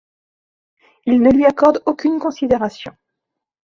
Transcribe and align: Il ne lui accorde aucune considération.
Il 1.05 1.21
ne 1.21 1.29
lui 1.29 1.45
accorde 1.45 1.83
aucune 1.85 2.17
considération. 2.17 2.95